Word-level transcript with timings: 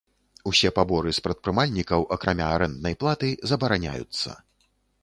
Усе 0.51 0.69
паборы 0.77 1.13
з 1.17 1.23
прадпрымальнікаў, 1.27 2.07
акрамя 2.17 2.47
арэнднай 2.55 2.99
платы, 3.05 3.31
забараняюцца. 3.55 4.29